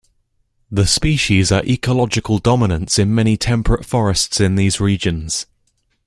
[0.71, 5.45] The species are ecological dominants in many temperate forests in these regions.